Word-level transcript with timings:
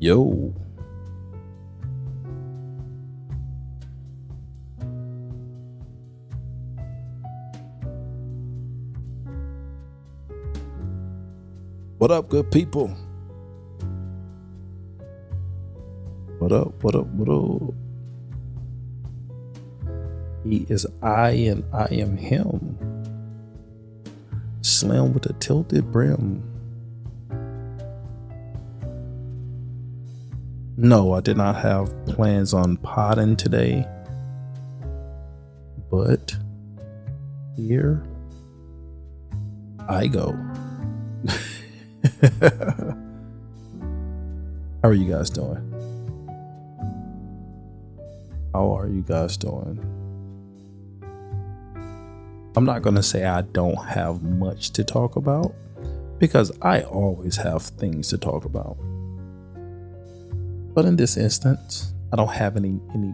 Yo. 0.00 0.54
What 11.98 12.12
up, 12.12 12.28
good 12.28 12.48
people? 12.52 12.86
What 16.38 16.52
up? 16.52 16.80
What 16.84 16.94
up? 16.94 17.06
What 17.08 17.28
up? 17.28 17.74
He 20.44 20.64
is 20.68 20.86
I 21.02 21.30
and 21.30 21.64
I 21.74 21.86
am 21.86 22.16
him. 22.16 22.78
Slim 24.62 25.12
with 25.12 25.26
a 25.26 25.32
tilted 25.32 25.90
brim. 25.90 26.47
No, 30.80 31.12
I 31.12 31.20
did 31.20 31.36
not 31.36 31.56
have 31.56 31.92
plans 32.06 32.54
on 32.54 32.76
potting 32.76 33.34
today. 33.34 33.84
But 35.90 36.36
here 37.56 38.04
I 39.88 40.06
go. 40.06 40.38
How 44.80 44.90
are 44.90 44.92
you 44.92 45.10
guys 45.10 45.30
doing? 45.30 45.64
How 48.54 48.72
are 48.78 48.86
you 48.86 49.02
guys 49.02 49.36
doing? 49.36 49.80
I'm 52.56 52.64
not 52.64 52.82
going 52.82 52.94
to 52.94 53.02
say 53.02 53.24
I 53.24 53.42
don't 53.42 53.84
have 53.84 54.22
much 54.22 54.70
to 54.74 54.84
talk 54.84 55.16
about 55.16 55.56
because 56.20 56.52
I 56.62 56.82
always 56.82 57.34
have 57.38 57.62
things 57.62 58.10
to 58.10 58.18
talk 58.18 58.44
about. 58.44 58.76
But 60.78 60.84
in 60.84 60.94
this 60.94 61.16
instance, 61.16 61.92
I 62.12 62.16
don't 62.16 62.30
have 62.30 62.56
any 62.56 62.78
any 62.94 63.12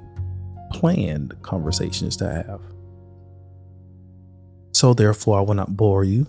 planned 0.70 1.34
conversations 1.40 2.14
to 2.18 2.30
have. 2.30 2.60
So 4.74 4.92
therefore 4.92 5.38
I 5.38 5.40
will 5.40 5.54
not 5.54 5.74
bore 5.74 6.04
you. 6.04 6.26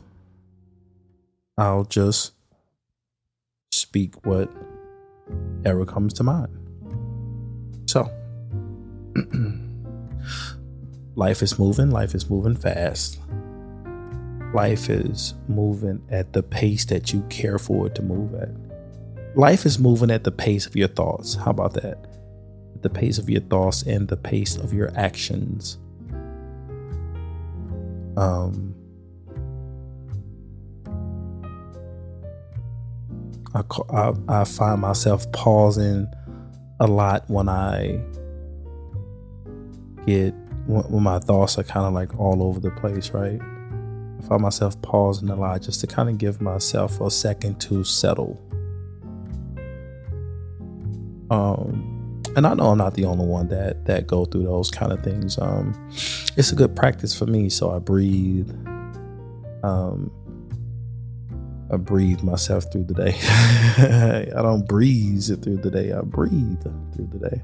I'll 1.58 1.84
just 1.84 2.32
speak 3.74 4.26
what 4.26 4.50
ever 5.66 5.86
comes 5.86 6.14
to 6.14 6.24
mind. 6.24 6.58
So 7.88 8.10
life 11.16 11.42
is 11.42 11.60
moving, 11.60 11.92
life 11.92 12.16
is 12.16 12.30
moving 12.30 12.56
fast. 12.56 13.20
Life 14.54 14.90
is 14.90 15.34
moving 15.50 16.02
at 16.10 16.32
the 16.32 16.44
pace 16.44 16.86
that 16.86 17.12
you 17.12 17.24
care 17.24 17.60
for 17.60 17.88
it 17.88 17.96
to 17.96 18.02
move 18.02 18.34
at 18.36 18.65
life 19.36 19.66
is 19.66 19.78
moving 19.78 20.12
at 20.12 20.24
the 20.24 20.32
pace 20.32 20.66
of 20.66 20.76
your 20.76 20.88
thoughts. 20.88 21.36
How 21.36 21.52
about 21.52 21.74
that? 21.74 21.98
The 22.82 22.90
pace 22.90 23.18
of 23.18 23.30
your 23.30 23.42
thoughts 23.42 23.84
and 23.84 24.08
the 24.08 24.18
pace 24.18 24.56
of 24.56 24.74
your 24.74 24.92
actions. 24.96 25.78
Um, 28.18 28.74
I, 33.54 33.64
I, 33.90 34.14
I 34.30 34.44
find 34.46 34.82
myself 34.82 35.30
pausing 35.32 36.08
a 36.80 36.88
lot 36.88 37.30
when 37.30 37.50
I 37.50 38.02
get 40.06 40.34
when 40.68 41.04
my 41.04 41.20
thoughts 41.20 41.60
are 41.60 41.64
kind 41.64 41.86
of 41.86 41.94
like 41.94 42.18
all 42.20 42.42
over 42.42 42.60
the 42.60 42.72
place, 42.72 43.12
right? 43.12 43.40
I 43.40 44.28
find 44.28 44.42
myself 44.42 44.82
pausing 44.82 45.30
a 45.30 45.36
lot 45.36 45.62
just 45.62 45.82
to 45.82 45.88
kind 45.88 46.10
of 46.10 46.18
give 46.18 46.42
myself 46.42 47.00
a 47.02 47.12
second 47.12 47.60
to 47.62 47.84
settle 47.84 48.42
um, 51.36 52.24
and 52.38 52.48
I 52.48 52.54
know 52.54 52.68
I'm 52.68 52.78
not 52.78 52.94
the 52.94 53.06
only 53.06 53.26
one 53.26 53.50
that 53.50 53.86
that 53.86 54.08
go 54.08 54.26
through 54.26 54.44
those 54.44 54.70
kind 54.72 54.92
of 54.92 55.04
things. 55.04 55.38
Um, 55.38 55.74
it's 56.38 56.52
a 56.52 56.56
good 56.56 56.76
practice 56.76 57.18
for 57.18 57.26
me, 57.26 57.50
so 57.50 57.72
I 57.72 57.80
breathe. 57.80 58.50
Um, 59.64 60.12
I 61.72 61.78
breathe 61.78 62.22
myself 62.22 62.72
through 62.72 62.86
the 62.86 62.94
day. 62.94 63.18
I 64.38 64.42
don't 64.42 64.68
breeze 64.68 65.30
it 65.30 65.42
through 65.42 65.58
the 65.58 65.72
day. 65.72 65.92
I 65.92 66.02
breathe 66.02 66.62
through 66.62 67.10
the 67.12 67.30
day 67.30 67.42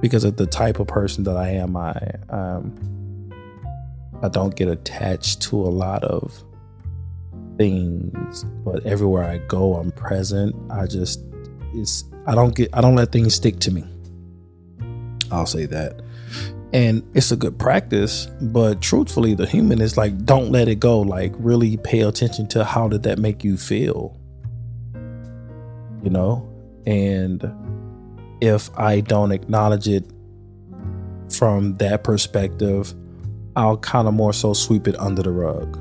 because 0.00 0.24
of 0.24 0.36
the 0.36 0.46
type 0.46 0.78
of 0.78 0.86
person 0.86 1.24
that 1.24 1.36
I 1.36 1.48
am. 1.50 1.76
I 1.76 1.94
um, 2.30 3.32
I 4.22 4.28
don't 4.28 4.54
get 4.54 4.68
attached 4.68 5.42
to 5.42 5.56
a 5.56 5.70
lot 5.70 6.04
of 6.04 6.44
things, 7.56 8.44
but 8.64 8.84
everywhere 8.84 9.24
I 9.24 9.38
go, 9.38 9.74
I'm 9.74 9.90
present. 9.92 10.54
I 10.70 10.86
just 10.86 11.20
it's 11.76 12.04
I 12.26 12.34
don't 12.34 12.54
get 12.54 12.70
I 12.72 12.80
don't 12.80 12.96
let 12.96 13.12
things 13.12 13.34
stick 13.34 13.60
to 13.60 13.70
me. 13.70 13.84
I'll 15.30 15.46
say 15.46 15.66
that. 15.66 16.02
And 16.72 17.02
it's 17.14 17.30
a 17.30 17.36
good 17.36 17.58
practice, 17.58 18.26
but 18.40 18.82
truthfully, 18.82 19.34
the 19.34 19.46
human 19.46 19.80
is 19.80 19.96
like, 19.96 20.24
don't 20.24 20.50
let 20.50 20.68
it 20.68 20.80
go. 20.80 21.00
Like, 21.00 21.32
really 21.36 21.76
pay 21.78 22.00
attention 22.00 22.48
to 22.48 22.64
how 22.64 22.88
did 22.88 23.04
that 23.04 23.18
make 23.18 23.44
you 23.44 23.56
feel? 23.56 24.20
You 26.02 26.10
know? 26.10 26.52
And 26.86 27.50
if 28.40 28.68
I 28.78 29.00
don't 29.00 29.32
acknowledge 29.32 29.88
it 29.88 30.04
from 31.30 31.74
that 31.76 32.04
perspective, 32.04 32.92
I'll 33.54 33.78
kind 33.78 34.06
of 34.06 34.14
more 34.14 34.32
so 34.32 34.52
sweep 34.52 34.86
it 34.86 34.98
under 34.98 35.22
the 35.22 35.32
rug. 35.32 35.78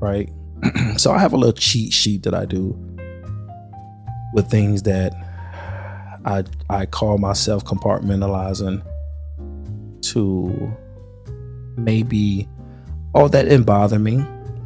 Right. 0.00 0.30
so 0.96 1.10
I 1.10 1.18
have 1.18 1.32
a 1.32 1.36
little 1.36 1.52
cheat 1.52 1.92
sheet 1.92 2.22
that 2.24 2.34
I 2.34 2.44
do 2.44 2.78
with 4.34 4.48
things 4.50 4.82
that 4.84 5.14
I 6.24 6.44
I 6.68 6.86
call 6.86 7.18
myself 7.18 7.64
compartmentalizing 7.64 8.82
to 10.02 10.76
maybe 11.76 12.48
oh 13.14 13.28
that 13.28 13.42
didn't 13.42 13.64
bother 13.64 13.98
me 13.98 14.24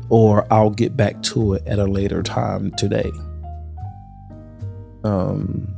or 0.08 0.46
I'll 0.52 0.70
get 0.70 0.96
back 0.96 1.22
to 1.22 1.54
it 1.54 1.66
at 1.66 1.78
a 1.78 1.84
later 1.84 2.22
time 2.22 2.72
today. 2.76 3.10
Um 5.04 5.74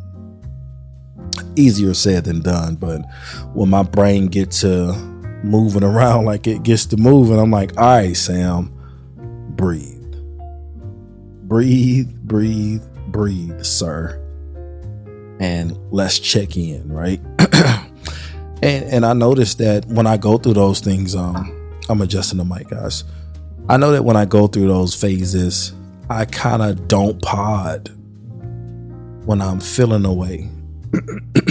easier 1.56 1.94
said 1.94 2.24
than 2.24 2.40
done, 2.40 2.76
but 2.76 3.02
when 3.54 3.68
my 3.68 3.82
brain 3.82 4.26
gets 4.26 4.60
to 4.60 4.92
moving 5.42 5.84
around 5.84 6.24
like 6.24 6.46
it 6.46 6.62
gets 6.62 6.86
to 6.86 6.96
moving, 6.96 7.38
I'm 7.38 7.50
like, 7.50 7.76
all 7.78 7.98
right, 7.98 8.16
Sam, 8.16 8.72
breathe. 9.50 10.00
Breathe, 11.44 12.10
breathe, 12.22 12.82
breathe, 13.08 13.62
sir 13.62 14.23
and 15.40 15.78
let's 15.92 16.18
check 16.18 16.56
in, 16.56 16.90
right? 16.92 17.20
and 18.62 18.84
and 18.84 19.06
I 19.06 19.12
noticed 19.12 19.58
that 19.58 19.86
when 19.86 20.06
I 20.06 20.16
go 20.16 20.38
through 20.38 20.54
those 20.54 20.80
things, 20.80 21.14
um, 21.14 21.72
I'm 21.88 22.00
adjusting 22.00 22.38
the 22.38 22.44
mic, 22.44 22.68
guys. 22.68 23.04
I 23.68 23.76
know 23.76 23.92
that 23.92 24.04
when 24.04 24.16
I 24.16 24.24
go 24.24 24.46
through 24.46 24.68
those 24.68 24.94
phases, 24.94 25.72
I 26.10 26.26
kind 26.26 26.62
of 26.62 26.86
don't 26.86 27.20
pod 27.22 27.90
when 29.24 29.40
I'm 29.40 29.60
feeling 29.60 30.04
away. 30.04 30.50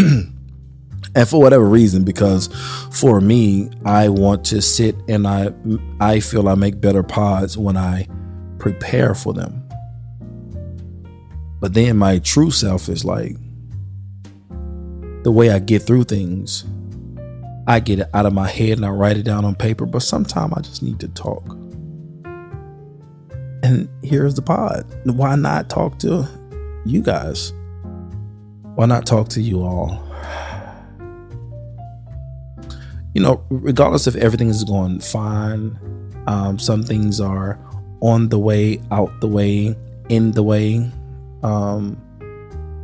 and 1.16 1.28
for 1.28 1.40
whatever 1.40 1.66
reason 1.66 2.04
because 2.04 2.48
for 2.92 3.20
me 3.22 3.70
i 3.86 4.08
want 4.08 4.46
to 4.46 4.62
sit 4.62 4.96
and 5.08 5.28
i 5.28 5.54
i 6.00 6.20
feel 6.20 6.48
i 6.48 6.56
make 6.56 6.80
better 6.80 7.04
pods 7.04 7.58
when 7.58 7.78
i 7.78 8.08
prepare 8.58 9.14
for 9.14 9.34
them 9.34 9.62
but 11.60 11.74
then 11.74 11.98
my 11.98 12.20
true 12.20 12.52
self 12.52 12.90
is 12.90 13.04
like 13.04 13.36
the 15.24 15.32
way 15.32 15.50
I 15.50 15.60
get 15.60 15.84
through 15.84 16.06
things. 16.06 16.66
I 17.66 17.80
get 17.80 18.00
it 18.00 18.10
out 18.14 18.26
of 18.26 18.34
my 18.34 18.50
head 18.50 18.78
and 18.78 18.86
I 18.86 18.90
write 18.90 19.18
it 19.18 19.24
down 19.24 19.46
on 19.46 19.56
paper, 19.56 19.86
but 19.86 20.02
sometimes 20.02 20.54
I 20.56 20.62
just 20.62 20.84
need 20.84 21.00
to 21.00 21.08
talk. 21.08 21.46
And 23.64 23.88
here's 24.04 24.36
the 24.36 24.42
pod. 24.42 24.86
Why 25.06 25.36
not 25.36 25.70
talk 25.70 25.98
to 26.00 26.28
you 26.86 27.02
guys? 27.02 27.54
Why 28.76 28.86
not 28.86 29.06
talk 29.06 29.30
to 29.30 29.42
you 29.42 29.64
all? 29.64 30.04
You 33.14 33.22
know, 33.22 33.46
regardless 33.50 34.08
if 34.08 34.16
everything 34.16 34.50
is 34.50 34.64
going 34.64 35.00
fine, 35.00 35.80
um, 36.28 36.60
some 36.60 36.84
things 36.84 37.22
are 37.22 37.60
on 38.02 38.28
the 38.28 38.40
way, 38.40 38.82
out 38.92 39.22
the 39.22 39.28
way, 39.28 39.76
in 40.10 40.32
the 40.32 40.44
way. 40.44 40.92
Um, 41.44 42.02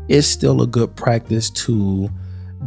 it's 0.08 0.28
still 0.28 0.62
a 0.62 0.68
good 0.68 0.96
practice 0.96 1.50
to 1.50 2.10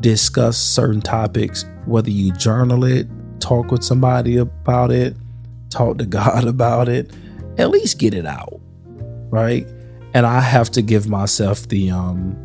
discuss 0.02 0.58
certain 0.58 1.00
topics, 1.00 1.64
whether 1.86 2.10
you 2.10 2.32
journal 2.32 2.84
it, 2.84 3.08
talk 3.40 3.70
with 3.70 3.82
somebody 3.82 4.36
about 4.36 4.90
it, 4.90 5.16
talk 5.70 5.98
to 5.98 6.06
God 6.20 6.44
about 6.44 6.88
it, 6.88 7.10
at 7.58 7.70
least 7.70 7.98
get 7.98 8.12
it 8.12 8.26
out. 8.26 8.60
Right. 9.30 9.66
And 10.14 10.26
I 10.26 10.40
have 10.40 10.70
to 10.72 10.82
give 10.82 11.08
myself 11.08 11.68
the, 11.68 11.90
um, 11.90 12.36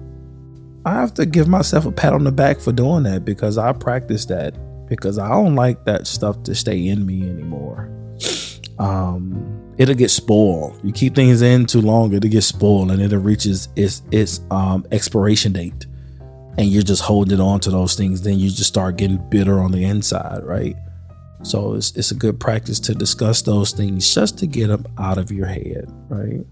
I 0.86 0.94
have 0.94 1.14
to 1.16 1.26
give 1.26 1.50
myself 1.50 1.86
a 1.86 1.92
pat 1.92 2.14
on 2.14 2.24
the 2.24 2.32
back 2.32 2.62
for 2.62 2.72
doing 2.72 3.04
that 3.04 3.26
because 3.26 3.58
I 3.58 3.74
practice 3.74 4.26
that 4.26 4.56
because 4.88 5.20
I 5.20 5.28
don't 5.28 5.56
like 5.56 5.84
that 5.84 6.08
stuff 6.08 6.42
to 6.44 6.56
stay 6.56 6.88
in 6.88 7.06
me 7.06 7.30
anymore. 7.30 7.90
Um, 8.80 9.74
it'll 9.80 9.96
get 9.96 10.12
spoiled. 10.12 10.80
You 10.84 10.92
keep 10.92 11.16
things 11.16 11.42
in 11.42 11.66
too 11.66 11.82
long, 11.82 12.14
it'll 12.14 12.30
get 12.30 12.44
spoiled 12.44 12.92
and 12.92 13.02
it 13.02 13.18
reaches 13.18 13.70
its 13.76 14.04
its 14.12 14.40
um, 14.52 14.86
expiration 14.92 15.54
date. 15.54 15.88
And 16.58 16.68
you're 16.68 16.84
just 16.84 17.04
holding 17.04 17.40
on 17.40 17.60
to 17.62 17.72
those 17.72 17.96
things, 17.96 18.24
then 18.24 18.40
you 18.40 18.50
just 18.50 18.66
start 18.66 18.98
getting 18.98 19.18
bitter 19.30 19.60
on 19.60 19.72
the 19.72 19.84
inside, 19.84 20.44
right? 20.44 20.76
So 21.44 21.76
it's 21.76 21.92
it's 21.96 22.12
a 22.12 22.16
good 22.16 22.40
practice 22.40 22.80
to 22.82 22.96
discuss 22.96 23.44
those 23.44 23.72
things 23.72 24.12
just 24.14 24.40
to 24.40 24.48
get 24.48 24.68
them 24.68 24.86
out 24.98 25.18
of 25.18 25.32
your 25.32 25.46
head, 25.46 25.86
right? 26.10 26.46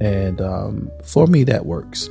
And 0.00 0.40
um, 0.40 0.90
for 1.04 1.26
me, 1.28 1.44
that 1.44 1.64
works. 1.64 2.10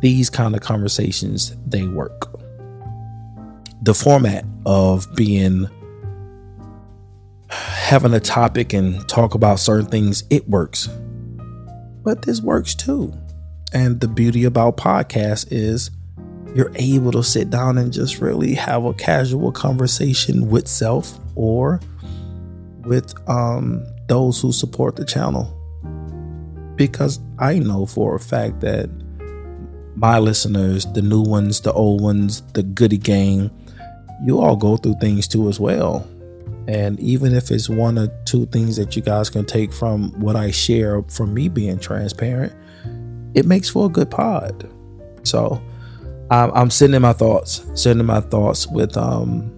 These 0.00 0.30
kind 0.30 0.56
of 0.56 0.62
conversations, 0.62 1.54
they 1.66 1.86
work. 1.86 2.26
The 3.82 3.94
format 3.94 4.44
of 4.66 5.06
being 5.14 5.68
having 7.50 8.14
a 8.14 8.20
topic 8.20 8.72
and 8.72 9.08
talk 9.08 9.34
about 9.34 9.60
certain 9.60 9.86
things, 9.86 10.24
it 10.30 10.48
works. 10.48 10.88
But 12.02 12.22
this 12.22 12.40
works 12.40 12.74
too. 12.74 13.12
And 13.72 14.00
the 14.00 14.08
beauty 14.08 14.44
about 14.44 14.76
podcasts 14.76 15.46
is 15.50 15.90
you're 16.54 16.72
able 16.74 17.12
to 17.12 17.22
sit 17.22 17.50
down 17.50 17.78
and 17.78 17.92
just 17.92 18.20
really 18.20 18.54
have 18.54 18.84
a 18.84 18.94
casual 18.94 19.52
conversation 19.52 20.48
with 20.48 20.66
self 20.66 21.18
or 21.36 21.80
with 22.84 23.14
um, 23.28 23.84
those 24.08 24.40
who 24.40 24.52
support 24.52 24.96
the 24.96 25.04
channel. 25.04 25.56
Because 26.76 27.20
I 27.38 27.58
know 27.58 27.86
for 27.86 28.16
a 28.16 28.20
fact 28.20 28.60
that 28.60 28.90
my 29.94 30.18
listeners, 30.18 30.86
the 30.86 31.02
new 31.02 31.22
ones, 31.22 31.60
the 31.60 31.72
old 31.72 32.00
ones, 32.00 32.40
the 32.54 32.62
Goodie 32.62 32.96
Gang, 32.96 33.50
you 34.24 34.40
all 34.40 34.56
go 34.56 34.76
through 34.76 34.96
things 35.00 35.28
too 35.28 35.48
as 35.48 35.60
well. 35.60 36.08
And 36.68 36.98
even 37.00 37.34
if 37.34 37.50
it's 37.50 37.68
one 37.68 37.98
or 37.98 38.08
two 38.24 38.46
things 38.46 38.76
that 38.76 38.96
you 38.96 39.02
guys 39.02 39.30
can 39.30 39.44
take 39.44 39.72
from 39.72 40.12
what 40.20 40.36
I 40.36 40.50
share 40.50 41.02
from 41.04 41.34
me 41.34 41.48
being 41.48 41.78
transparent, 41.78 42.52
it 43.34 43.46
makes 43.46 43.68
for 43.68 43.86
a 43.86 43.88
good 43.88 44.10
pod. 44.10 44.68
So 45.22 45.60
I'm, 46.30 46.50
I'm 46.52 46.70
sitting 46.70 46.94
in 46.94 47.02
my 47.02 47.12
thoughts, 47.12 47.64
sitting 47.74 48.00
in 48.00 48.06
my 48.06 48.20
thoughts 48.20 48.66
with 48.66 48.96
um 48.96 49.52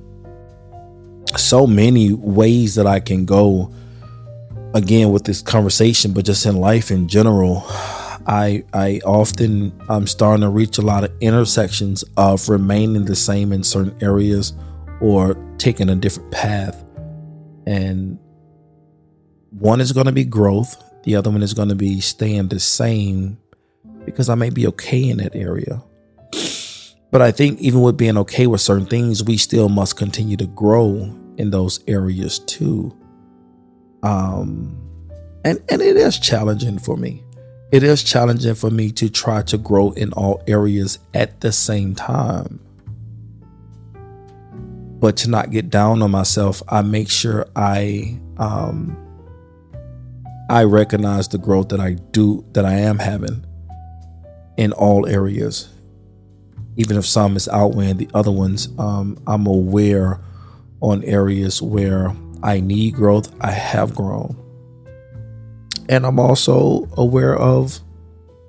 so 1.36 1.66
many 1.66 2.12
ways 2.12 2.74
that 2.74 2.86
I 2.86 3.00
can 3.00 3.24
go 3.24 3.72
again 4.74 5.12
with 5.12 5.24
this 5.24 5.42
conversation, 5.42 6.12
but 6.12 6.24
just 6.24 6.46
in 6.46 6.56
life 6.56 6.90
in 6.90 7.08
general. 7.08 7.64
I 8.24 8.62
I 8.72 9.00
often 9.04 9.72
I'm 9.88 10.06
starting 10.06 10.42
to 10.42 10.48
reach 10.48 10.78
a 10.78 10.82
lot 10.82 11.02
of 11.02 11.12
intersections 11.20 12.04
of 12.16 12.48
remaining 12.48 13.04
the 13.04 13.16
same 13.16 13.52
in 13.52 13.64
certain 13.64 13.96
areas 14.00 14.52
or 15.00 15.34
taking 15.58 15.88
a 15.88 15.96
different 15.96 16.30
path 16.30 16.84
and 17.66 18.18
one 19.50 19.80
is 19.80 19.92
going 19.92 20.06
to 20.06 20.12
be 20.12 20.24
growth 20.24 20.82
the 21.02 21.16
other 21.16 21.30
one 21.30 21.42
is 21.42 21.52
going 21.52 21.68
to 21.68 21.74
be 21.74 22.00
staying 22.00 22.48
the 22.48 22.60
same 22.60 23.36
because 24.04 24.28
i 24.28 24.34
may 24.34 24.50
be 24.50 24.66
okay 24.66 25.08
in 25.08 25.18
that 25.18 25.34
area 25.34 25.82
but 27.12 27.22
i 27.22 27.30
think 27.30 27.60
even 27.60 27.80
with 27.82 27.96
being 27.96 28.18
okay 28.18 28.48
with 28.48 28.60
certain 28.60 28.86
things 28.86 29.22
we 29.22 29.36
still 29.36 29.68
must 29.68 29.96
continue 29.96 30.36
to 30.36 30.46
grow 30.46 31.16
in 31.38 31.50
those 31.50 31.80
areas 31.88 32.38
too. 32.40 32.96
Um 34.02 34.78
and 35.44 35.62
and 35.68 35.82
it 35.82 35.96
is 35.96 36.18
challenging 36.18 36.78
for 36.78 36.96
me. 36.96 37.24
It 37.72 37.82
is 37.82 38.02
challenging 38.02 38.54
for 38.54 38.70
me 38.70 38.90
to 38.92 39.08
try 39.08 39.42
to 39.42 39.58
grow 39.58 39.92
in 39.92 40.12
all 40.12 40.42
areas 40.46 40.98
at 41.14 41.40
the 41.40 41.52
same 41.52 41.94
time. 41.94 42.60
But 45.00 45.16
to 45.18 45.30
not 45.30 45.50
get 45.50 45.68
down 45.68 46.02
on 46.02 46.10
myself, 46.10 46.62
I 46.68 46.82
make 46.82 47.10
sure 47.10 47.46
I 47.56 48.20
um, 48.36 48.96
I 50.48 50.64
recognize 50.64 51.28
the 51.28 51.38
growth 51.38 51.70
that 51.70 51.80
I 51.80 51.94
do 51.94 52.44
that 52.52 52.64
I 52.64 52.74
am 52.74 52.98
having 52.98 53.44
in 54.56 54.72
all 54.72 55.08
areas. 55.08 55.68
Even 56.76 56.96
if 56.96 57.06
some 57.06 57.36
is 57.36 57.48
outweighing 57.48 57.98
the 57.98 58.08
other 58.14 58.30
ones, 58.30 58.68
um, 58.78 59.18
I'm 59.26 59.46
aware 59.46 60.20
on 60.80 61.04
areas 61.04 61.60
where 61.60 62.14
I 62.42 62.60
need 62.60 62.94
growth. 62.94 63.32
I 63.40 63.50
have 63.50 63.94
grown, 63.94 64.36
and 65.88 66.06
I'm 66.06 66.18
also 66.18 66.88
aware 66.96 67.36
of 67.36 67.78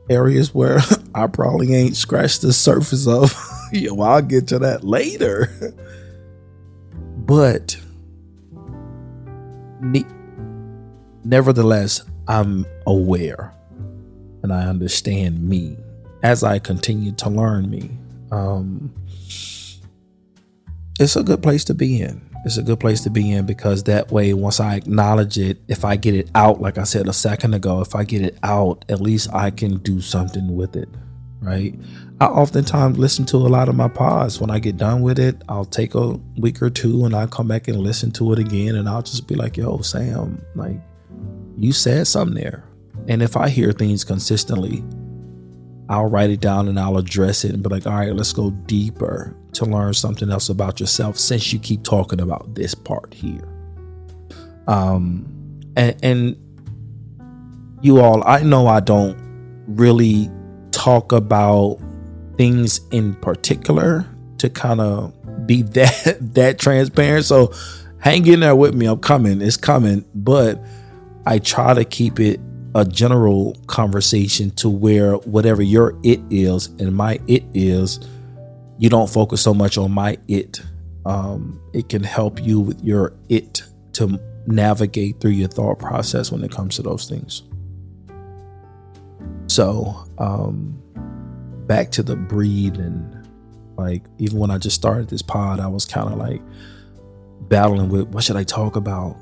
areas 0.09 0.53
where 0.53 0.79
I 1.15 1.27
probably 1.27 1.73
ain't 1.73 1.95
scratched 1.95 2.41
the 2.41 2.53
surface 2.53 3.07
of. 3.07 3.35
yeah, 3.73 3.91
I'll 3.91 4.21
get 4.21 4.47
to 4.47 4.59
that 4.59 4.83
later. 4.83 5.49
But 7.25 7.77
ne- 9.79 10.05
nevertheless, 11.23 12.03
I'm 12.27 12.65
aware 12.85 13.53
and 14.43 14.51
I 14.51 14.67
understand 14.67 15.47
me 15.47 15.77
as 16.21 16.43
I 16.43 16.59
continue 16.59 17.13
to 17.13 17.29
learn 17.29 17.69
me. 17.69 17.91
Um, 18.33 18.93
it's 20.99 21.15
a 21.15 21.23
good 21.23 21.43
place 21.43 21.63
to 21.65 21.73
be 21.73 22.01
in. 22.01 22.21
It's 22.45 22.57
a 22.57 22.63
good 22.63 22.79
place 22.79 23.01
to 23.01 23.09
be 23.09 23.31
in 23.31 23.45
because 23.45 23.83
that 23.83 24.11
way, 24.11 24.33
once 24.33 24.59
I 24.59 24.75
acknowledge 24.75 25.37
it, 25.37 25.59
if 25.67 25.85
I 25.85 25.95
get 25.95 26.13
it 26.13 26.29
out, 26.35 26.59
like 26.59 26.77
I 26.77 26.83
said 26.83 27.07
a 27.07 27.13
second 27.13 27.53
ago, 27.53 27.79
if 27.81 27.95
I 27.95 28.03
get 28.03 28.21
it 28.21 28.37
out, 28.43 28.83
at 28.89 28.99
least 28.99 29.33
I 29.33 29.51
can 29.51 29.77
do 29.77 30.01
something 30.01 30.55
with 30.55 30.75
it, 30.75 30.89
right? 31.41 31.73
I 32.19 32.25
oftentimes 32.25 32.97
listen 32.97 33.25
to 33.27 33.37
a 33.37 33.49
lot 33.49 33.69
of 33.69 33.75
my 33.75 33.87
pods. 33.87 34.41
When 34.41 34.49
I 34.49 34.59
get 34.59 34.77
done 34.77 35.01
with 35.01 35.19
it, 35.19 35.41
I'll 35.47 35.65
take 35.65 35.95
a 35.95 36.19
week 36.37 36.61
or 36.61 36.69
two 36.69 37.05
and 37.05 37.15
I'll 37.15 37.27
come 37.27 37.47
back 37.47 37.67
and 37.67 37.77
listen 37.77 38.11
to 38.13 38.33
it 38.33 38.39
again. 38.39 38.75
And 38.75 38.89
I'll 38.89 39.03
just 39.03 39.27
be 39.27 39.35
like, 39.35 39.57
yo, 39.57 39.79
Sam, 39.81 40.43
like, 40.55 40.81
you 41.57 41.71
said 41.71 42.07
something 42.07 42.35
there. 42.35 42.65
And 43.07 43.21
if 43.21 43.37
I 43.37 43.49
hear 43.49 43.71
things 43.71 44.03
consistently, 44.03 44.83
I'll 45.93 46.09
write 46.09 46.31
it 46.31 46.39
down 46.39 46.67
and 46.67 46.79
I'll 46.79 46.97
address 46.97 47.45
it 47.45 47.53
and 47.53 47.61
be 47.61 47.69
like, 47.69 47.85
all 47.85 47.93
right, 47.93 48.13
let's 48.13 48.33
go 48.33 48.51
deeper 48.51 49.35
to 49.53 49.65
learn 49.65 49.93
something 49.93 50.31
else 50.31 50.49
about 50.49 50.79
yourself 50.79 51.17
since 51.17 51.53
you 51.53 51.59
keep 51.59 51.83
talking 51.83 52.19
about 52.19 52.55
this 52.55 52.73
part 52.73 53.13
here. 53.13 53.47
Um, 54.67 55.61
and, 55.75 55.95
and 56.03 57.77
you 57.81 57.99
all, 57.99 58.27
I 58.27 58.41
know 58.41 58.67
I 58.67 58.79
don't 58.79 59.17
really 59.67 60.31
talk 60.71 61.11
about 61.11 61.77
things 62.37 62.81
in 62.91 63.13
particular 63.15 64.05
to 64.39 64.49
kind 64.49 64.81
of 64.81 65.13
be 65.45 65.61
that 65.73 66.17
that 66.33 66.59
transparent. 66.59 67.25
So 67.25 67.53
hang 67.99 68.25
in 68.25 68.39
there 68.39 68.55
with 68.55 68.73
me. 68.73 68.87
I'm 68.87 68.99
coming. 68.99 69.41
It's 69.41 69.57
coming. 69.57 70.05
But 70.15 70.59
I 71.25 71.39
try 71.39 71.73
to 71.73 71.85
keep 71.85 72.19
it 72.19 72.39
a 72.75 72.85
general 72.85 73.55
conversation 73.67 74.49
to 74.51 74.69
where 74.69 75.15
whatever 75.17 75.61
your 75.61 75.97
it 76.03 76.19
is 76.29 76.67
and 76.79 76.95
my 76.95 77.19
it 77.27 77.43
is, 77.53 77.99
you 78.79 78.89
don't 78.89 79.09
focus 79.09 79.41
so 79.41 79.53
much 79.53 79.77
on 79.77 79.91
my 79.91 80.17
it. 80.27 80.61
Um, 81.05 81.61
it 81.73 81.89
can 81.89 82.03
help 82.03 82.41
you 82.41 82.59
with 82.59 82.83
your 82.83 83.13
it 83.29 83.63
to 83.93 84.19
navigate 84.47 85.19
through 85.19 85.31
your 85.31 85.49
thought 85.49 85.79
process 85.79 86.31
when 86.31 86.43
it 86.43 86.51
comes 86.51 86.75
to 86.77 86.81
those 86.81 87.07
things. 87.07 87.43
So, 89.47 90.05
um, 90.17 90.81
back 91.67 91.91
to 91.91 92.03
the 92.03 92.15
breed 92.15 92.77
and 92.77 93.27
like 93.77 94.03
even 94.17 94.39
when 94.39 94.51
I 94.51 94.57
just 94.57 94.75
started 94.75 95.09
this 95.09 95.21
pod, 95.21 95.59
I 95.59 95.67
was 95.67 95.85
kind 95.85 96.11
of 96.11 96.17
like 96.17 96.41
battling 97.49 97.89
with 97.89 98.07
what 98.09 98.23
should 98.23 98.35
I 98.35 98.43
talk 98.43 98.75
about, 98.75 99.17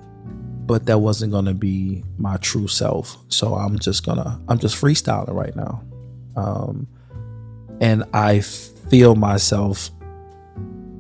but 0.66 0.86
that 0.86 1.00
wasn't 1.00 1.32
gonna 1.32 1.54
be 1.54 2.04
my 2.18 2.38
true 2.38 2.68
self. 2.68 3.18
So 3.30 3.56
I'm 3.56 3.80
just 3.80 4.06
gonna 4.06 4.40
I'm 4.48 4.60
just 4.60 4.76
freestyling 4.76 5.34
right 5.34 5.56
now, 5.56 5.84
um, 6.36 6.88
and 7.80 8.04
I 8.14 8.42
feel 8.42 9.16
myself 9.16 9.90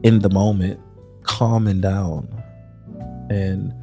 in 0.04 0.20
the 0.20 0.30
moment 0.30 0.80
calming 1.24 1.82
down, 1.82 2.44
and 3.30 3.74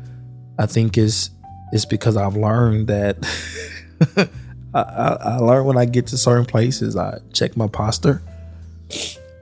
I 0.59 0.67
think 0.67 0.99
is 0.99 1.31
it's 1.73 1.85
because 1.85 2.17
I've 2.17 2.37
learned 2.37 2.89
that. 2.89 3.19
I, 4.75 4.83
I, 4.83 5.17
I 5.21 5.37
learn 5.39 5.65
when 5.65 5.79
I 5.79 5.87
get 5.87 6.09
to 6.09 6.19
certain 6.19 6.45
places. 6.45 6.97
I 6.97 7.19
check 7.33 7.57
my 7.57 7.69
posture. 7.69 8.23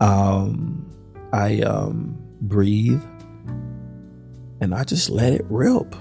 Um, 0.00 0.88
I 1.32 1.60
um, 1.62 2.16
breathe, 2.40 3.02
and 4.60 4.74
I 4.74 4.84
just 4.84 5.10
let 5.10 5.32
it 5.32 5.44
rip 5.48 5.94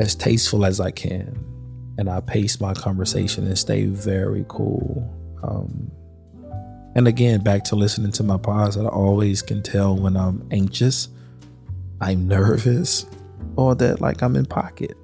as 0.00 0.14
tasteful 0.14 0.64
as 0.64 0.80
I 0.80 0.90
can. 0.90 1.42
And 1.98 2.08
I 2.08 2.20
pace 2.20 2.60
my 2.60 2.74
conversation 2.74 3.46
and 3.46 3.58
stay 3.58 3.86
very 3.86 4.44
cool. 4.48 5.08
Um, 5.42 5.90
and 6.96 7.08
again, 7.08 7.40
back 7.40 7.64
to 7.64 7.76
listening 7.76 8.12
to 8.12 8.22
my 8.22 8.36
pause, 8.36 8.76
I 8.76 8.84
always 8.86 9.42
can 9.42 9.62
tell 9.62 9.96
when 9.96 10.16
I'm 10.16 10.46
anxious, 10.50 11.08
I'm 12.00 12.26
nervous, 12.28 13.06
or 13.56 13.74
that 13.76 14.00
like 14.00 14.22
I'm 14.22 14.36
in 14.36 14.46
pocket. 14.46 14.96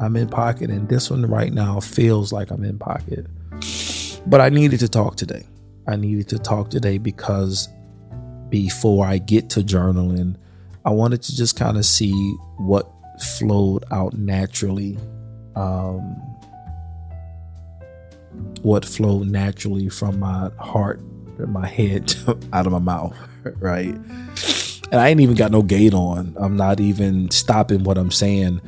I'm 0.00 0.16
in 0.16 0.28
pocket, 0.28 0.70
and 0.70 0.88
this 0.88 1.10
one 1.10 1.26
right 1.26 1.52
now 1.52 1.80
feels 1.80 2.32
like 2.32 2.50
I'm 2.50 2.64
in 2.64 2.78
pocket. 2.78 3.26
But 4.26 4.40
I 4.40 4.48
needed 4.48 4.80
to 4.80 4.88
talk 4.88 5.16
today. 5.16 5.46
I 5.86 5.96
needed 5.96 6.28
to 6.28 6.38
talk 6.38 6.70
today 6.70 6.98
because 6.98 7.68
before 8.48 9.06
I 9.06 9.18
get 9.18 9.50
to 9.50 9.60
journaling, 9.60 10.36
I 10.84 10.90
wanted 10.90 11.22
to 11.22 11.36
just 11.36 11.56
kind 11.56 11.76
of 11.76 11.84
see 11.84 12.12
what 12.58 12.90
flowed 13.20 13.84
out 13.90 14.14
naturally. 14.14 14.98
Um, 15.56 16.16
what 18.62 18.84
flowed 18.84 19.28
naturally 19.28 19.88
from 19.88 20.20
my 20.20 20.50
heart 20.58 21.00
my 21.46 21.66
head 21.66 22.14
out 22.52 22.66
of 22.66 22.72
my 22.72 22.78
mouth, 22.78 23.16
right? 23.58 23.94
And 24.90 25.00
I 25.00 25.08
ain't 25.08 25.20
even 25.20 25.36
got 25.36 25.52
no 25.52 25.62
gate 25.62 25.94
on. 25.94 26.34
I'm 26.38 26.56
not 26.56 26.80
even 26.80 27.30
stopping 27.30 27.84
what 27.84 27.98
I'm 27.98 28.10
saying, 28.10 28.60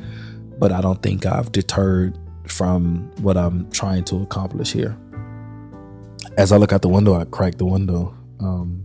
but 0.59 0.71
I 0.71 0.81
don't 0.81 1.01
think 1.01 1.25
I've 1.25 1.51
deterred 1.51 2.17
from 2.47 3.11
what 3.21 3.37
I'm 3.37 3.69
trying 3.71 4.03
to 4.05 4.17
accomplish 4.21 4.71
here. 4.71 4.97
As 6.37 6.51
I 6.51 6.57
look 6.57 6.71
out 6.71 6.81
the 6.81 6.89
window, 6.89 7.15
I 7.15 7.25
crack 7.25 7.55
the 7.55 7.65
window. 7.65 8.15
Um, 8.39 8.83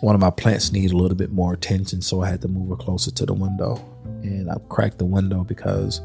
one 0.00 0.14
of 0.14 0.20
my 0.20 0.30
plants 0.30 0.72
needed 0.72 0.92
a 0.92 0.96
little 0.96 1.16
bit 1.16 1.32
more 1.32 1.52
attention, 1.52 2.02
so 2.02 2.22
I 2.22 2.28
had 2.28 2.42
to 2.42 2.48
move 2.48 2.68
her 2.68 2.76
closer 2.76 3.10
to 3.10 3.26
the 3.26 3.34
window. 3.34 3.76
And 4.22 4.50
I 4.50 4.56
cracked 4.68 4.98
the 4.98 5.04
window 5.04 5.44
because 5.44 6.00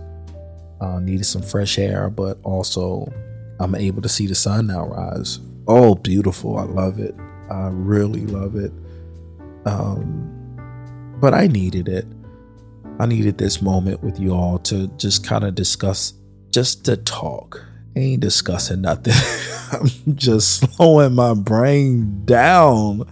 I 0.81 0.95
uh, 0.95 0.99
needed 0.99 1.25
some 1.25 1.41
fresh 1.41 1.77
air, 1.77 2.09
but 2.09 2.39
also 2.43 3.11
I'm 3.59 3.75
able 3.75 4.01
to 4.01 4.09
see 4.09 4.27
the 4.27 4.35
sun 4.35 4.67
now 4.67 4.85
rise. 4.87 5.39
Oh, 5.67 5.95
beautiful. 5.95 6.57
I 6.57 6.63
love 6.63 6.99
it. 6.99 7.15
I 7.49 7.69
really 7.71 8.25
love 8.25 8.55
it. 8.55 8.71
Um, 9.65 10.33
but 11.19 11.33
I 11.33 11.47
needed 11.47 11.87
it. 11.87 12.05
I 12.99 13.05
needed 13.05 13.37
this 13.37 13.61
moment 13.61 14.01
with 14.03 14.19
you 14.19 14.33
all 14.33 14.59
to 14.59 14.87
just 14.97 15.25
kind 15.25 15.43
of 15.43 15.55
discuss, 15.55 16.13
just 16.51 16.85
to 16.85 16.97
talk. 16.97 17.63
I 17.95 17.99
ain't 17.99 18.21
discussing 18.21 18.81
nothing. 18.81 19.13
I'm 19.71 20.15
just 20.15 20.59
slowing 20.75 21.15
my 21.15 21.33
brain 21.33 22.23
down. 22.25 23.09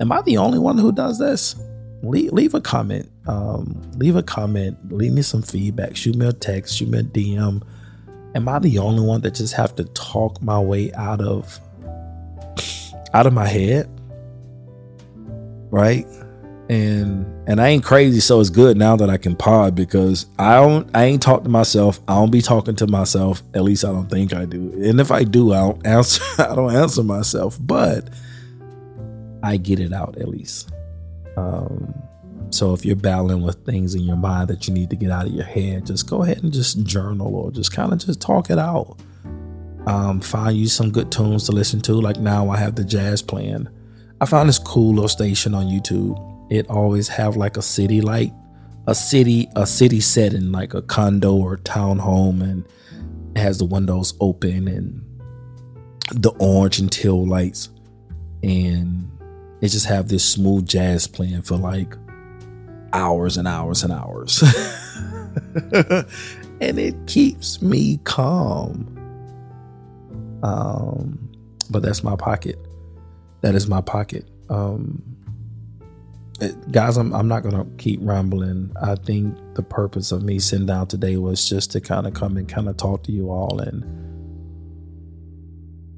Am 0.00 0.12
I 0.12 0.22
the 0.22 0.36
only 0.38 0.58
one 0.58 0.78
who 0.78 0.92
does 0.92 1.18
this? 1.18 1.56
Leave, 2.02 2.32
leave 2.32 2.54
a 2.54 2.60
comment. 2.60 3.10
Um, 3.26 3.80
leave 3.96 4.16
a 4.16 4.22
comment. 4.22 4.92
Leave 4.92 5.12
me 5.12 5.22
some 5.22 5.42
feedback. 5.42 5.96
Shoot 5.96 6.16
me 6.16 6.26
a 6.26 6.32
text. 6.32 6.76
Shoot 6.76 6.88
me 6.88 7.00
a 7.00 7.02
DM. 7.02 7.62
Am 8.34 8.48
I 8.48 8.58
the 8.58 8.78
only 8.78 9.06
one 9.06 9.20
that 9.22 9.34
just 9.34 9.54
have 9.54 9.74
to 9.76 9.84
talk 9.84 10.40
my 10.40 10.58
way 10.58 10.92
out 10.94 11.20
of 11.20 11.60
out 13.12 13.26
of 13.26 13.32
my 13.32 13.46
head? 13.46 13.88
Right? 15.70 16.06
and 16.70 17.26
and 17.48 17.60
I 17.60 17.66
ain't 17.66 17.82
crazy, 17.82 18.20
so 18.20 18.38
it's 18.38 18.48
good 18.48 18.76
now 18.76 18.94
that 18.94 19.10
I 19.10 19.16
can 19.16 19.34
pod 19.34 19.74
because 19.74 20.26
I 20.38 20.54
don't 20.54 20.88
I 20.94 21.06
ain't 21.06 21.20
talk 21.20 21.42
to 21.42 21.48
myself. 21.48 21.98
I 22.06 22.14
don't 22.14 22.30
be 22.30 22.40
talking 22.40 22.76
to 22.76 22.86
myself. 22.86 23.42
At 23.54 23.64
least 23.64 23.84
I 23.84 23.88
don't 23.88 24.08
think 24.08 24.32
I 24.32 24.44
do. 24.44 24.72
And 24.80 25.00
if 25.00 25.10
I 25.10 25.24
do, 25.24 25.52
I 25.52 25.58
don't 25.58 25.84
answer. 25.86 26.22
I 26.38 26.54
don't 26.54 26.72
answer 26.72 27.02
myself, 27.02 27.58
but 27.60 28.10
I 29.42 29.56
get 29.56 29.80
it 29.80 29.92
out 29.92 30.16
at 30.18 30.28
least. 30.28 30.70
Um, 31.40 31.94
so 32.50 32.74
if 32.74 32.84
you're 32.84 32.96
battling 32.96 33.42
with 33.42 33.64
things 33.64 33.94
in 33.94 34.02
your 34.02 34.16
mind 34.16 34.48
that 34.48 34.66
you 34.66 34.74
need 34.74 34.90
to 34.90 34.96
get 34.96 35.10
out 35.10 35.26
of 35.26 35.32
your 35.32 35.44
head, 35.44 35.86
just 35.86 36.08
go 36.08 36.22
ahead 36.22 36.42
and 36.42 36.52
just 36.52 36.84
journal 36.84 37.34
or 37.34 37.50
just 37.50 37.72
kind 37.72 37.92
of 37.92 37.98
just 37.98 38.20
talk 38.20 38.50
it 38.50 38.58
out. 38.58 38.96
Um, 39.86 40.20
find 40.20 40.56
you 40.56 40.66
some 40.66 40.90
good 40.90 41.10
tunes 41.10 41.46
to 41.46 41.52
listen 41.52 41.80
to. 41.82 41.94
Like 41.94 42.18
now, 42.18 42.50
I 42.50 42.56
have 42.56 42.74
the 42.74 42.84
jazz 42.84 43.22
playing. 43.22 43.68
I 44.20 44.26
found 44.26 44.48
this 44.48 44.58
cool 44.58 44.94
little 44.94 45.08
station 45.08 45.54
on 45.54 45.66
YouTube 45.66 46.18
it 46.50 46.68
always 46.68 47.06
have 47.08 47.36
like 47.36 47.56
a 47.56 47.62
city 47.62 48.00
light, 48.00 48.32
a 48.88 48.94
city, 48.94 49.48
a 49.54 49.66
city 49.66 50.00
setting 50.00 50.50
like 50.50 50.74
a 50.74 50.82
condo 50.82 51.36
or 51.36 51.56
townhome, 51.58 52.42
and 52.42 52.66
has 53.36 53.58
the 53.58 53.64
windows 53.64 54.14
open 54.20 54.66
and 54.66 55.06
the 56.12 56.30
orange 56.40 56.80
and 56.80 56.90
teal 56.90 57.24
lights, 57.24 57.70
and 58.42 59.08
it 59.60 59.68
just 59.68 59.86
have 59.86 60.08
this 60.08 60.24
smooth 60.24 60.66
jazz 60.66 61.06
playing 61.06 61.42
for 61.42 61.56
like 61.56 61.96
hours 62.92 63.36
and 63.36 63.46
hours 63.46 63.82
and 63.82 63.92
hours. 63.92 64.42
and 66.60 66.78
it 66.78 66.94
keeps 67.06 67.60
me 67.60 67.98
calm. 68.04 68.96
Um, 70.42 71.30
but 71.68 71.82
that's 71.82 72.02
my 72.02 72.16
pocket. 72.16 72.58
That 73.42 73.54
is 73.54 73.68
my 73.68 73.82
pocket. 73.82 74.28
Um, 74.48 75.02
guys, 76.70 76.96
I'm, 76.96 77.14
I'm 77.14 77.28
not 77.28 77.42
going 77.42 77.54
to 77.54 77.66
keep 77.76 78.00
rambling. 78.02 78.72
I 78.82 78.94
think 78.94 79.36
the 79.54 79.62
purpose 79.62 80.10
of 80.10 80.22
me 80.22 80.38
sitting 80.38 80.66
down 80.66 80.86
today 80.86 81.16
was 81.16 81.46
just 81.48 81.70
to 81.72 81.80
kind 81.80 82.06
of 82.06 82.14
come 82.14 82.38
and 82.38 82.48
kind 82.48 82.68
of 82.68 82.78
talk 82.78 83.02
to 83.04 83.12
you 83.12 83.30
all 83.30 83.60
and 83.60 83.98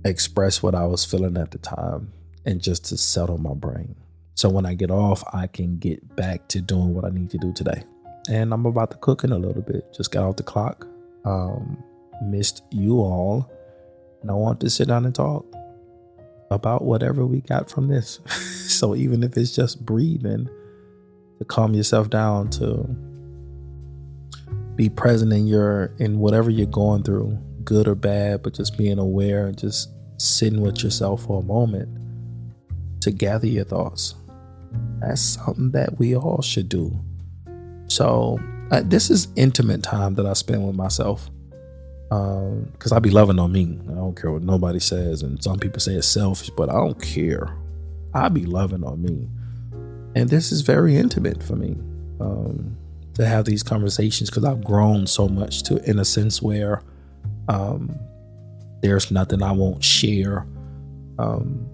express 0.04 0.64
what 0.64 0.75
I 0.75 0.85
was 0.85 1.04
feeling 1.04 1.37
at 1.37 1.52
the 1.52 1.59
time 1.59 2.12
and 2.44 2.62
just 2.62 2.84
to 2.87 2.96
settle 2.96 3.38
my 3.38 3.54
brain. 3.54 3.94
So 4.34 4.49
when 4.49 4.66
I 4.66 4.75
get 4.75 4.90
off, 4.90 5.22
I 5.32 5.46
can 5.46 5.78
get 5.78 6.16
back 6.16 6.49
to 6.49 6.61
doing 6.61 6.94
what 6.94 7.04
I 7.04 7.11
need 7.11 7.30
to 7.30 7.38
do 7.38 7.52
today. 7.52 7.84
And 8.28 8.52
I'm 8.52 8.66
about 8.66 8.90
to 8.92 8.96
cook 8.99 9.25
in 9.25 9.32
a 9.32 9.38
little 9.38 9.62
bit. 9.62 9.92
Just 9.94 10.11
got 10.11 10.25
off 10.25 10.37
the 10.37 10.42
clock. 10.42 10.87
Um, 11.25 11.82
missed 12.22 12.62
you 12.70 13.00
all. 13.00 13.50
And 14.20 14.30
I 14.30 14.34
want 14.34 14.61
to 14.61 14.70
sit 14.70 14.88
down 14.88 15.04
and 15.04 15.14
talk 15.14 15.44
about 16.50 16.84
whatever 16.84 17.26
we 17.26 17.40
got 17.40 17.70
from 17.70 17.88
this. 17.88 18.20
so 18.68 18.94
even 18.94 19.22
if 19.22 19.37
it's 19.37 19.54
just 19.54 19.84
breathing, 19.84 20.49
to 21.38 21.44
calm 21.44 21.75
yourself 21.75 22.08
down, 22.08 22.50
to 22.50 22.88
be 24.76 24.88
present 24.88 25.32
in 25.32 25.46
your 25.46 25.92
in 25.99 26.18
whatever 26.18 26.50
you're 26.50 26.66
going 26.66 27.02
through, 27.02 27.37
good 27.64 27.88
or 27.88 27.94
bad, 27.94 28.42
but 28.42 28.54
just 28.54 28.78
being 28.78 28.99
aware 28.99 29.46
and 29.46 29.58
just 29.58 29.90
sitting 30.18 30.61
with 30.61 30.82
yourself 30.84 31.25
for 31.25 31.40
a 31.40 31.44
moment 31.44 32.01
to 33.02 33.11
gather 33.11 33.47
your 33.47 33.64
thoughts. 33.64 34.14
That's 35.00 35.21
something 35.21 35.71
that 35.73 35.99
we 35.99 36.16
all 36.16 36.42
should 36.42 36.68
do. 36.68 36.99
So 37.88 38.40
uh, 38.71 38.82
this 38.85 39.11
is 39.11 39.28
intimate 39.37 39.82
time 39.82 40.14
that 40.14 40.26
I 40.26 40.32
spend 40.32 40.66
with 40.66 40.76
myself 40.76 41.30
because 42.09 42.92
um, 42.92 42.97
I 42.97 42.99
be 42.99 43.11
loving 43.11 43.38
on 43.38 43.52
me. 43.52 43.78
I 43.90 43.94
don't 43.94 44.14
care 44.21 44.30
what 44.30 44.42
nobody 44.42 44.80
says, 44.80 45.23
and 45.23 45.42
some 45.42 45.59
people 45.59 45.80
say 45.80 45.94
it's 45.94 46.06
selfish, 46.06 46.50
but 46.50 46.68
I 46.68 46.75
don't 46.75 47.00
care. 47.00 47.56
I 48.14 48.28
be 48.28 48.44
loving 48.44 48.85
on 48.85 49.02
me, 49.02 49.28
and 50.14 50.28
this 50.28 50.52
is 50.52 50.61
very 50.61 50.97
intimate 50.97 51.42
for 51.42 51.56
me 51.56 51.76
um, 52.21 52.76
to 53.14 53.25
have 53.25 53.47
these 53.47 53.62
conversations 53.62 54.28
because 54.28 54.44
I've 54.44 54.62
grown 54.62 55.06
so 55.06 55.26
much 55.26 55.62
to, 55.64 55.82
in 55.88 55.99
a 55.99 56.04
sense, 56.04 56.42
where 56.42 56.82
um, 57.49 57.99
there's 58.82 59.11
nothing 59.11 59.42
I 59.42 59.52
won't 59.52 59.82
share, 59.82 60.47
um, 61.18 61.66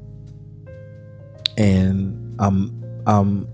and 1.58 2.36
I'm 2.40 2.72
I'm 3.06 3.48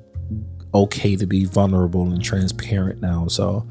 okay 0.75 1.17
to 1.17 1.27
be 1.27 1.47
vulnerable 1.47 2.03
and 2.03 2.23
transparent 2.23 3.01
now. 3.01 3.27
So 3.29 3.67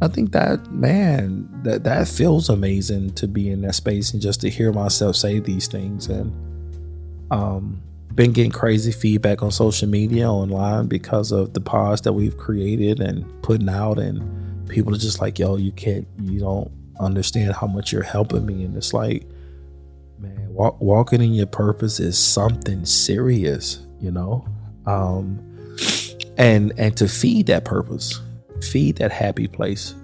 I 0.00 0.08
think 0.08 0.32
that 0.32 0.70
man, 0.70 1.48
that 1.62 1.82
that 1.84 2.06
feels 2.06 2.48
amazing 2.48 3.14
to 3.14 3.26
be 3.26 3.50
in 3.50 3.62
that 3.62 3.74
space 3.74 4.12
and 4.12 4.22
just 4.22 4.40
to 4.42 4.50
hear 4.50 4.72
myself 4.72 5.16
say 5.16 5.40
these 5.40 5.66
things 5.66 6.06
and 6.06 6.32
um 7.32 7.82
been 8.14 8.32
getting 8.32 8.50
crazy 8.50 8.92
feedback 8.92 9.42
on 9.42 9.50
social 9.50 9.88
media 9.88 10.30
online 10.30 10.86
because 10.86 11.32
of 11.32 11.54
the 11.54 11.60
pause 11.60 12.02
that 12.02 12.12
we've 12.12 12.36
created 12.36 13.00
and 13.00 13.24
putting 13.42 13.70
out 13.70 13.98
and 13.98 14.68
people 14.68 14.94
are 14.94 14.98
just 14.98 15.18
like, 15.20 15.38
yo, 15.38 15.56
you 15.56 15.72
can't 15.72 16.06
you 16.20 16.38
don't 16.38 16.70
understand 17.00 17.54
how 17.54 17.66
much 17.66 17.90
you're 17.90 18.02
helping 18.02 18.44
me 18.44 18.64
and 18.64 18.76
it's 18.76 18.92
like 18.92 19.24
walk, 20.52 20.80
walking 20.80 21.20
in 21.20 21.32
your 21.34 21.46
purpose 21.46 22.00
is 22.00 22.18
something 22.18 22.84
serious, 22.84 23.80
you 24.00 24.10
know? 24.10 24.46
Um 24.86 25.48
and 26.38 26.72
and 26.78 26.96
to 26.96 27.08
feed 27.08 27.46
that 27.46 27.64
purpose 27.64 28.20
feed 28.62 28.96
that 28.96 29.12
happy 29.12 29.46
place 29.46 29.94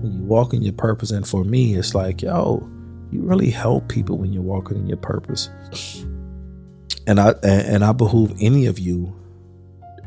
when 0.00 0.12
you 0.12 0.22
walk 0.22 0.54
in 0.54 0.62
your 0.62 0.72
purpose. 0.72 1.10
And 1.10 1.26
for 1.26 1.44
me, 1.44 1.74
it's 1.74 1.94
like, 1.94 2.22
yo, 2.22 2.68
you 3.10 3.22
really 3.22 3.50
help 3.50 3.88
people 3.88 4.18
when 4.18 4.32
you're 4.32 4.42
walking 4.42 4.76
in 4.76 4.86
your 4.86 4.96
purpose. 4.96 5.48
And 7.06 7.20
I 7.20 7.30
and 7.42 7.84
I 7.84 7.92
behoove 7.92 8.32
any 8.40 8.66
of 8.66 8.78
you 8.78 9.14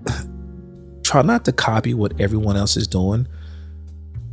try 1.04 1.22
not 1.22 1.46
to 1.46 1.52
copy 1.52 1.94
what 1.94 2.20
everyone 2.20 2.58
else 2.58 2.78
is 2.78 2.88
doing. 2.88 3.28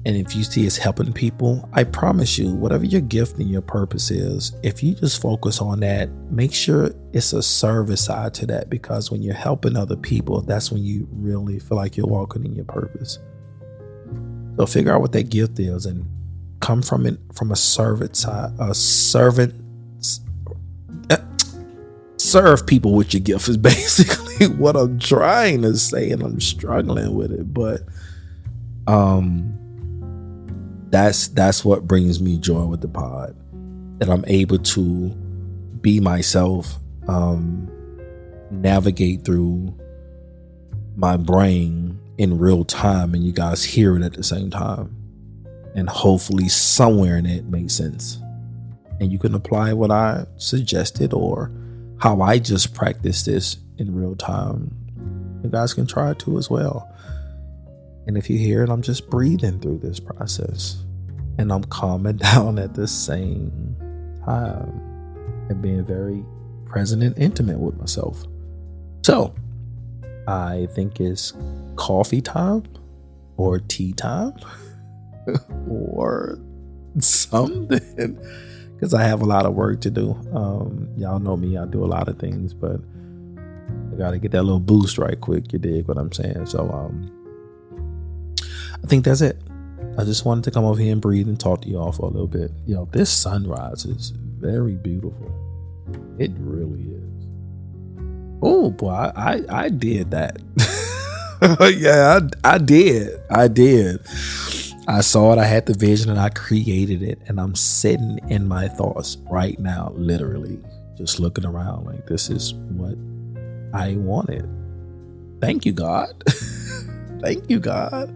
And 0.04 0.16
if 0.16 0.34
you 0.34 0.42
see 0.42 0.66
it's 0.66 0.76
helping 0.76 1.12
people, 1.12 1.68
I 1.72 1.84
promise 1.84 2.36
you, 2.36 2.52
whatever 2.54 2.84
your 2.84 3.00
gift 3.00 3.38
and 3.38 3.48
your 3.48 3.62
purpose 3.62 4.10
is, 4.10 4.52
if 4.64 4.82
you 4.82 4.94
just 4.94 5.22
focus 5.22 5.60
on 5.60 5.80
that, 5.80 6.10
make 6.28 6.52
sure 6.52 6.90
it's 7.12 7.32
a 7.32 7.42
service 7.42 8.04
side 8.04 8.34
to 8.34 8.46
that 8.46 8.68
because 8.68 9.12
when 9.12 9.22
you're 9.22 9.34
helping 9.34 9.76
other 9.76 9.96
people, 9.96 10.40
that's 10.40 10.72
when 10.72 10.82
you 10.82 11.06
really 11.12 11.60
feel 11.60 11.76
like 11.76 11.96
you're 11.96 12.06
walking 12.06 12.44
in 12.44 12.56
your 12.56 12.64
purpose. 12.64 13.20
So 14.56 14.66
figure 14.66 14.92
out 14.92 15.00
what 15.00 15.12
that 15.12 15.30
gift 15.30 15.60
is 15.60 15.86
and 15.86 16.04
come 16.58 16.82
from 16.82 17.06
it 17.06 17.18
from 17.32 17.52
a 17.52 17.56
servant 17.56 18.16
side, 18.16 18.52
a 18.58 18.74
servant. 18.74 19.54
Uh, 21.10 21.16
serve 22.16 22.66
people 22.66 22.94
with 22.94 23.14
your 23.14 23.20
gift 23.20 23.48
is 23.48 23.56
basically 23.58 24.48
what 24.48 24.74
I'm 24.74 24.98
trying 24.98 25.62
to 25.62 25.76
say, 25.76 26.10
and 26.10 26.22
I'm 26.22 26.40
struggling 26.40 27.14
with 27.14 27.30
it. 27.30 27.54
But 27.54 27.82
um, 28.88 29.58
that's 30.92 31.28
that's 31.28 31.64
what 31.64 31.88
brings 31.88 32.20
me 32.20 32.38
joy 32.38 32.66
with 32.66 32.82
the 32.82 32.88
pod. 32.88 33.34
That 33.98 34.10
I'm 34.10 34.24
able 34.26 34.58
to 34.58 35.08
be 35.80 35.98
myself, 35.98 36.76
um, 37.08 37.70
navigate 38.50 39.24
through 39.24 39.74
my 40.94 41.16
brain 41.16 41.98
in 42.18 42.38
real 42.38 42.64
time 42.64 43.14
and 43.14 43.24
you 43.24 43.32
guys 43.32 43.64
hear 43.64 43.96
it 43.96 44.02
at 44.02 44.12
the 44.12 44.22
same 44.22 44.50
time. 44.50 44.94
And 45.74 45.88
hopefully, 45.88 46.48
somewhere 46.48 47.16
in 47.16 47.24
it 47.24 47.46
makes 47.46 47.74
sense. 47.74 48.20
And 49.00 49.10
you 49.10 49.18
can 49.18 49.34
apply 49.34 49.72
what 49.72 49.90
I 49.90 50.26
suggested 50.36 51.14
or 51.14 51.50
how 51.98 52.20
I 52.20 52.38
just 52.38 52.74
practiced 52.74 53.24
this 53.24 53.56
in 53.78 53.94
real 53.94 54.14
time. 54.14 54.76
You 55.42 55.48
guys 55.48 55.72
can 55.72 55.86
try 55.86 56.10
it 56.10 56.18
too 56.18 56.36
as 56.36 56.50
well. 56.50 56.91
And 58.06 58.16
if 58.16 58.28
you 58.28 58.38
hear 58.38 58.62
it, 58.62 58.70
I'm 58.70 58.82
just 58.82 59.08
breathing 59.08 59.60
through 59.60 59.78
this 59.78 60.00
process 60.00 60.84
and 61.38 61.52
I'm 61.52 61.64
calming 61.64 62.16
down 62.16 62.58
at 62.58 62.74
the 62.74 62.86
same 62.86 63.76
time 64.24 64.80
and 65.48 65.60
being 65.60 65.84
very 65.84 66.24
present 66.66 67.02
and 67.02 67.16
intimate 67.18 67.58
with 67.58 67.76
myself. 67.76 68.24
So, 69.04 69.34
I 70.26 70.68
think 70.74 71.00
it's 71.00 71.32
coffee 71.76 72.20
time 72.20 72.64
or 73.36 73.58
tea 73.58 73.92
time 73.92 74.34
or 75.68 76.38
something 76.98 78.18
because 78.74 78.94
I 78.94 79.02
have 79.02 79.22
a 79.22 79.24
lot 79.24 79.46
of 79.46 79.54
work 79.54 79.80
to 79.82 79.90
do. 79.90 80.12
Um, 80.32 80.88
y'all 80.96 81.18
know 81.18 81.36
me, 81.36 81.56
I 81.56 81.66
do 81.66 81.84
a 81.84 81.86
lot 81.86 82.08
of 82.08 82.18
things, 82.18 82.54
but 82.54 82.80
I 83.92 83.96
got 83.96 84.12
to 84.12 84.18
get 84.18 84.30
that 84.32 84.42
little 84.42 84.60
boost 84.60 84.98
right 84.98 85.20
quick. 85.20 85.52
You 85.52 85.58
dig 85.58 85.88
what 85.88 85.98
I'm 85.98 86.12
saying? 86.12 86.46
So, 86.46 86.70
um, 86.70 87.21
I 88.82 88.86
think 88.86 89.04
that's 89.04 89.20
it. 89.20 89.40
I 89.98 90.04
just 90.04 90.24
wanted 90.24 90.44
to 90.44 90.50
come 90.50 90.64
over 90.64 90.80
here 90.80 90.92
and 90.92 91.00
breathe 91.00 91.28
and 91.28 91.38
talk 91.38 91.62
to 91.62 91.68
y'all 91.68 91.92
for 91.92 92.06
a 92.06 92.10
little 92.10 92.26
bit. 92.26 92.50
You 92.66 92.74
know, 92.74 92.88
this 92.92 93.10
sunrise 93.10 93.84
is 93.84 94.10
very 94.10 94.76
beautiful. 94.76 95.30
It 96.18 96.32
really 96.38 96.82
is. 96.82 97.02
Oh 98.42 98.70
boy, 98.70 98.90
I 98.90 99.12
I, 99.16 99.44
I 99.48 99.68
did 99.68 100.10
that. 100.12 100.38
yeah, 101.78 102.20
I, 102.44 102.54
I 102.54 102.58
did. 102.58 103.20
I 103.30 103.48
did. 103.48 104.00
I 104.88 105.00
saw 105.00 105.32
it, 105.32 105.38
I 105.38 105.44
had 105.44 105.66
the 105.66 105.74
vision, 105.74 106.10
and 106.10 106.18
I 106.18 106.28
created 106.28 107.02
it. 107.02 107.20
And 107.28 107.40
I'm 107.40 107.54
sitting 107.54 108.18
in 108.28 108.48
my 108.48 108.68
thoughts 108.68 109.16
right 109.30 109.58
now, 109.58 109.92
literally, 109.94 110.58
just 110.96 111.20
looking 111.20 111.44
around 111.44 111.84
like 111.86 112.06
this 112.06 112.30
is 112.30 112.54
what 112.54 112.96
I 113.72 113.96
wanted. 113.96 114.48
Thank 115.40 115.66
you, 115.66 115.72
God. 115.72 116.10
Thank 117.20 117.48
you, 117.48 117.60
God. 117.60 118.14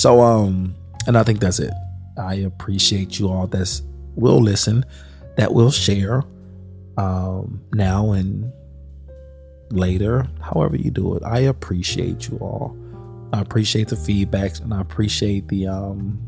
So, 0.00 0.22
um, 0.22 0.74
and 1.06 1.18
I 1.18 1.22
think 1.24 1.40
that's 1.40 1.58
it. 1.58 1.74
I 2.16 2.36
appreciate 2.36 3.18
you 3.18 3.28
all 3.28 3.46
that's 3.46 3.82
will 4.14 4.40
listen, 4.40 4.86
that 5.36 5.52
will 5.52 5.70
share, 5.70 6.24
um, 6.96 7.62
now 7.74 8.12
and 8.12 8.50
later, 9.70 10.26
however 10.40 10.76
you 10.76 10.90
do 10.90 11.16
it. 11.16 11.22
I 11.22 11.40
appreciate 11.40 12.30
you 12.30 12.38
all. 12.38 12.74
I 13.34 13.42
appreciate 13.42 13.88
the 13.88 13.96
feedbacks 13.96 14.62
and 14.62 14.72
I 14.72 14.80
appreciate 14.80 15.48
the 15.48 15.66
um 15.66 16.18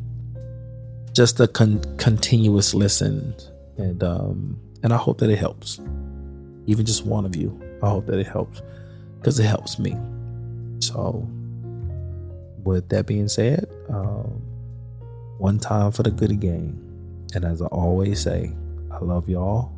just 1.15 1.39
the 1.39 1.49
con- 1.49 1.83
continuous 1.97 2.75
listen 2.75 3.35
and 3.79 4.05
um 4.05 4.61
and 4.83 4.93
I 4.93 4.99
hope 4.99 5.17
that 5.21 5.31
it 5.31 5.39
helps. 5.39 5.81
Even 6.67 6.85
just 6.85 7.07
one 7.07 7.25
of 7.25 7.35
you. 7.35 7.59
I 7.83 7.89
hope 7.89 8.05
that 8.05 8.19
it 8.19 8.27
helps 8.27 8.61
because 9.19 9.41
it 9.41 9.47
helps 9.47 9.79
me. 9.79 9.97
So 10.81 11.27
with 12.65 12.89
that 12.91 13.07
being 13.07 13.29
said, 13.29 13.67
um 13.89 14.43
one 15.39 15.59
time 15.59 15.91
for 15.91 16.05
the 16.05 16.11
Goodie 16.11 16.37
Gang. 16.37 16.79
And 17.35 17.45
as 17.45 17.61
I 17.63 17.67
always 17.67 18.21
say, 18.21 18.53
I 18.93 18.99
love 18.99 19.29
y'all 19.29 19.73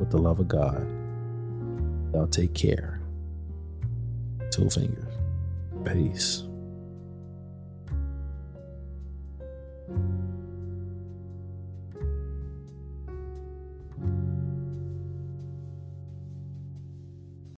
with 0.00 0.10
the 0.10 0.18
love 0.18 0.40
of 0.40 0.48
God. 0.48 0.84
Y'all 2.12 2.26
take 2.26 2.54
care. 2.54 3.00
Two 4.50 4.68
fingers. 4.70 5.04
Peace. 5.84 6.47